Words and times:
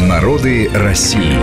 Народы 0.00 0.70
России. 0.72 1.36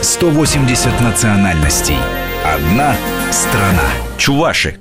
180 0.00 1.00
национальностей. 1.00 1.96
Одна 2.44 2.94
страна. 3.32 3.82
Чуваши. 4.16 4.76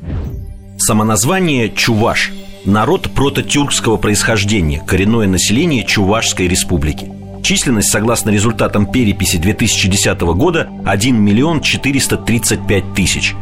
Самоназвание 0.77 1.69
«Чуваш»– 1.69 2.31
народ 2.65 3.09
прототюркского 3.15 3.97
происхождения, 3.97 4.81
коренное 4.85 5.27
население 5.27 5.83
Чувашской 5.85 6.47
республики. 6.47 7.11
Численность, 7.41 7.89
согласно 7.89 8.29
результатам 8.29 8.85
переписи 8.85 9.37
2010 9.37 10.21
года, 10.21 10.69
1 10.85 11.15
миллион 11.15 11.61
435 11.61 12.93
тысяч. 12.93 13.33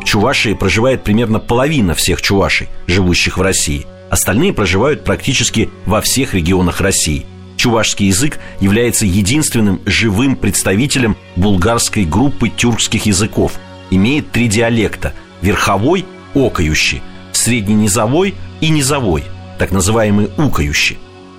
В 0.00 0.04
Чувашии 0.04 0.54
проживает 0.54 1.04
примерно 1.04 1.38
половина 1.38 1.94
всех 1.94 2.22
чувашей, 2.22 2.68
живущих 2.86 3.36
в 3.36 3.42
России. 3.42 3.86
Остальные 4.10 4.54
проживают 4.54 5.04
практически 5.04 5.68
во 5.84 6.00
всех 6.00 6.32
регионах 6.32 6.80
России. 6.80 7.26
Чувашский 7.58 8.06
язык 8.06 8.38
является 8.60 9.04
единственным 9.04 9.80
живым 9.84 10.36
представителем 10.36 11.16
булгарской 11.34 12.04
группы 12.04 12.50
тюркских 12.50 13.06
языков. 13.06 13.58
Имеет 13.90 14.30
три 14.30 14.46
диалекта– 14.46 15.12
верховой– 15.42 16.06
окающий, 16.34 17.02
средненизовой 17.32 18.36
и 18.60 18.68
низовой, 18.68 19.24
так 19.58 19.72
называемый 19.72 20.30
укающий. 20.38 20.98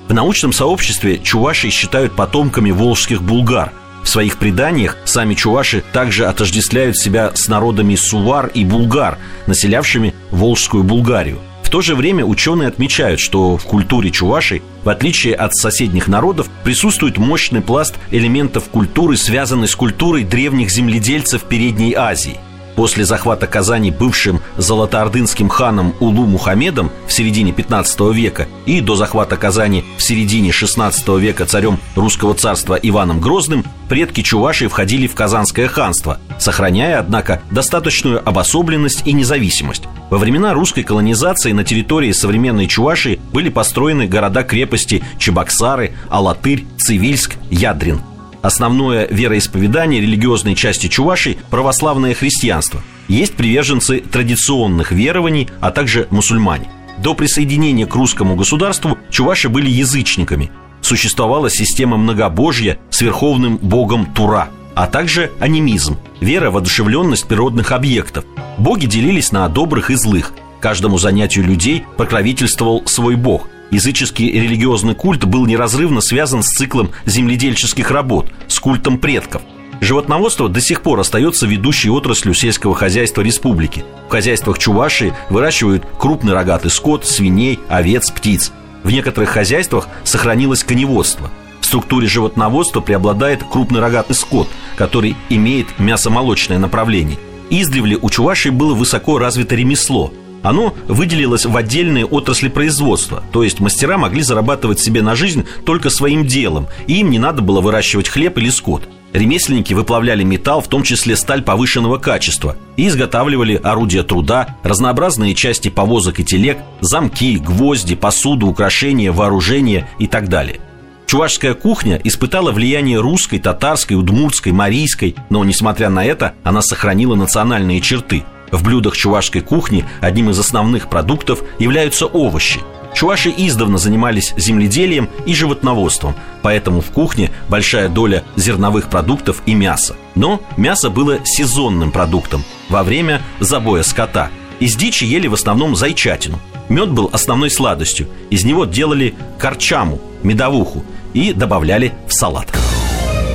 В 0.09 0.13
научном 0.13 0.51
сообществе 0.51 1.19
чуваши 1.19 1.69
считают 1.69 2.13
потомками 2.17 2.71
волжских 2.71 3.23
булгар. 3.23 3.71
В 4.03 4.09
своих 4.09 4.37
преданиях 4.37 4.97
сами 5.05 5.35
чуваши 5.35 5.83
также 5.93 6.25
отождествляют 6.25 6.97
себя 6.97 7.31
с 7.33 7.47
народами 7.47 7.95
сувар 7.95 8.47
и 8.53 8.65
булгар, 8.65 9.19
населявшими 9.47 10.13
Волжскую 10.31 10.83
Булгарию. 10.83 11.39
В 11.69 11.71
то 11.71 11.81
же 11.81 11.93
время 11.93 12.25
ученые 12.25 12.67
отмечают, 12.67 13.19
что 13.19 13.55
в 13.55 13.63
культуре 13.63 14.09
чувашей, 14.09 14.63
в 14.83 14.89
отличие 14.89 15.35
от 15.35 15.53
соседних 15.53 16.07
народов, 16.07 16.49
присутствует 16.63 17.19
мощный 17.19 17.61
пласт 17.61 17.93
элементов 18.09 18.63
культуры, 18.69 19.17
связанный 19.17 19.67
с 19.67 19.75
культурой 19.75 20.23
древних 20.23 20.71
земледельцев 20.71 21.43
Передней 21.43 21.93
Азии– 21.93 22.39
После 22.79 23.03
захвата 23.03 23.45
Казани 23.45 23.91
бывшим 23.91 24.39
золотоордынским 24.55 25.49
ханом 25.49 25.93
Улу 25.99 26.25
Мухаммедом 26.25 26.91
в 27.07 27.11
середине 27.11 27.51
15 27.51 27.99
века 28.13 28.47
и 28.65 28.79
до 28.79 28.95
захвата 28.95 29.35
Казани 29.35 29.83
в 29.97 30.01
середине 30.01 30.53
16 30.53 31.05
века 31.19 31.45
царем 31.45 31.77
русского 31.97 32.35
царства 32.35 32.75
Иваном 32.75 33.19
Грозным 33.19 33.65
предки 33.89 34.21
Чуваши 34.21 34.69
входили 34.69 35.07
в 35.07 35.13
Казанское 35.13 35.67
ханство, 35.67 36.19
сохраняя, 36.39 36.99
однако, 36.99 37.41
достаточную 37.51 38.25
обособленность 38.25 39.05
и 39.05 39.11
независимость. 39.11 39.83
Во 40.09 40.17
времена 40.17 40.53
русской 40.53 40.83
колонизации 40.83 41.51
на 41.51 41.63
территории 41.63 42.11
современной 42.11 42.67
Чувашии 42.67 43.19
были 43.31 43.49
построены 43.49 44.07
города-крепости 44.07 45.03
Чебоксары, 45.17 45.93
Алатырь, 46.09 46.65
Цивильск, 46.77 47.35
Ядрин– 47.49 48.01
Основное 48.41 49.05
вероисповедание 49.09 49.99
религиозной 49.99 50.55
части 50.55 50.87
Чувашей– 50.87 51.37
православное 51.49 52.13
христианство. 52.13 52.81
Есть 53.09 53.35
приверженцы 53.35 53.99
традиционных 53.99 54.91
верований, 54.91 55.49
а 55.59 55.71
также 55.71 56.07
мусульмане. 56.09 56.69
До 56.99 57.15
присоединения 57.15 57.85
к 57.85 57.95
русскому 57.95 58.35
государству 58.35 58.97
чуваши 59.09 59.49
были 59.49 59.69
язычниками. 59.69 60.51
Существовала 60.81 61.49
система 61.49 61.97
многобожья 61.97 62.77
с 62.89 63.01
верховным 63.01 63.57
богом 63.57 64.05
Тура, 64.13 64.49
а 64.75 64.87
также 64.87 65.31
анимизм– 65.39 65.97
вера 66.19 66.51
в 66.51 66.57
одушевленность 66.57 67.27
природных 67.27 67.71
объектов. 67.71 68.25
Боги 68.57 68.85
делились 68.85 69.31
на 69.31 69.47
добрых 69.47 69.91
и 69.91 69.95
злых. 69.95 70.33
Каждому 70.59 70.97
занятию 70.97 71.45
людей 71.45 71.85
покровительствовал 71.97 72.83
свой 72.85 73.15
бог– 73.15 73.47
Языческий 73.71 74.31
религиозный 74.31 74.95
культ 74.95 75.25
был 75.25 75.45
неразрывно 75.45 76.01
связан 76.01 76.41
с 76.41 76.47
циклом 76.47 76.89
земледельческих 77.05 77.91
работ, 77.91 78.31
с 78.47 78.59
культом 78.59 78.97
предков. 78.97 79.43
Животноводство 79.79 80.49
до 80.49 80.59
сих 80.59 80.81
пор 80.81 80.99
остается 80.99 81.45
ведущей 81.45 81.89
отраслью 81.89 82.33
сельского 82.33 82.75
хозяйства 82.75 83.21
республики. 83.21 83.85
В 84.07 84.11
хозяйствах 84.11 84.57
Чувашии 84.57 85.13
выращивают 85.29 85.85
крупный 85.99 86.33
рогатый 86.33 86.71
скот, 86.71 87.05
свиней, 87.05 87.59
овец, 87.69 88.09
птиц. 88.09 88.51
В 88.83 88.91
некоторых 88.91 89.29
хозяйствах 89.29 89.87
сохранилось 90.03 90.63
коневодство. 90.63 91.29
Структуре 91.69 92.07
животноводства 92.07 92.81
преобладает 92.81 93.43
крупный 93.43 93.79
рогатый 93.79 94.15
скот, 94.15 94.47
который 94.75 95.15
имеет 95.29 95.77
мясомолочное 95.77 96.57
направление. 96.57 97.19
Издревле 97.51 97.95
у 98.01 98.09
Чувашии 98.09 98.49
было 98.49 98.73
высоко 98.73 99.19
развито 99.19 99.53
ремесло– 99.53 100.11
оно 100.41 100.73
выделилось 100.87 101.45
в 101.45 101.55
отдельные 101.55 102.05
отрасли 102.05 102.47
производства, 102.47 103.23
то 103.31 103.43
есть 103.43 103.59
мастера 103.59 103.97
могли 103.97 104.21
зарабатывать 104.21 104.79
себе 104.79 105.01
на 105.01 105.13
жизнь 105.15 105.45
только 105.65 105.89
своим 105.89 106.25
делом, 106.25 106.67
и 106.87 107.01
им 107.01 107.09
не 107.09 107.19
надо 107.19 107.41
было 107.41 107.59
выращивать 107.61 108.07
хлеб 108.07 108.37
или 108.37 108.49
скот. 108.49 108.87
Ремесленники 109.11 109.73
выплавляли 109.73 110.23
металл, 110.23 110.61
в 110.61 110.69
том 110.69 110.83
числе 110.83 111.17
сталь 111.17 111.41
повышенного 111.41 111.97
качества, 111.97 112.55
и 112.77 112.87
изготавливали 112.87 113.59
орудия 113.61 114.03
труда, 114.03 114.55
разнообразные 114.63 115.35
части 115.35 115.69
повозок 115.69 116.19
и 116.19 116.23
телег, 116.23 116.59
замки, 116.79 117.37
гвозди, 117.37 117.95
посуду, 117.95 118.47
украшения, 118.47 119.11
вооружение 119.11 119.89
и 119.99 120.07
так 120.07 120.29
далее. 120.29 120.61
Чувашская 121.09 121.55
кухня 121.55 121.99
испытала 122.03 122.51
влияние 122.51 122.99
русской, 122.99 123.39
татарской, 123.39 123.97
удмуртской, 123.97 124.51
марийской, 124.51 125.15
но, 125.31 125.43
несмотря 125.43 125.89
на 125.89 126.05
это, 126.05 126.35
она 126.43 126.61
сохранила 126.61 127.15
национальные 127.15 127.81
черты– 127.81 128.23
в 128.51 128.63
блюдах 128.63 128.95
чувашской 128.95 129.41
кухни 129.41 129.85
одним 130.01 130.29
из 130.29 130.39
основных 130.39 130.87
продуктов 130.87 131.43
являются 131.57 132.05
овощи. 132.05 132.59
Чуваши 132.93 133.33
издавна 133.35 133.79
занимались 133.79 134.33
земледелием 134.37 135.09
и 135.25 135.33
животноводством, 135.33 136.15
поэтому 136.43 136.81
в 136.81 136.91
кухне 136.91 137.31
большая 137.47 137.89
доля 137.89 138.23
зерновых 138.35 138.89
продуктов 138.89 139.41
и 139.47 139.55
мяса. 139.55 139.95
Но 140.13 140.41
мясо 140.57 140.91
было 140.91 141.19
сезонным 141.23 141.91
продуктом 141.91 142.43
во 142.69 142.83
время 142.83 143.21
забоя 143.39 143.81
скота. 143.81 144.29
Из 144.59 144.75
дичи 144.75 145.05
ели 145.05 145.27
в 145.27 145.33
основном 145.33 145.75
зайчатину. 145.75 146.39
Мед 146.69 146.91
был 146.91 147.09
основной 147.11 147.49
сладостью. 147.49 148.07
Из 148.29 148.43
него 148.45 148.65
делали 148.65 149.15
корчаму, 149.39 149.99
медовуху 150.23 150.83
и 151.13 151.33
добавляли 151.33 151.93
в 152.07 152.13
салат. 152.13 152.47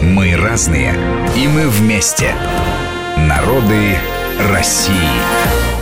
Мы 0.02 0.36
разные, 0.36 0.94
и 1.36 1.48
мы 1.48 1.68
вместе. 1.68 2.34
Народы 3.16 3.96
России. 4.50 4.94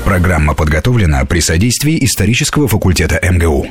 Программа 0.05 0.55
подготовлена 0.55 1.25
при 1.25 1.41
содействии 1.41 2.03
исторического 2.05 2.69
факультета 2.69 3.21
МГУ. 3.23 3.67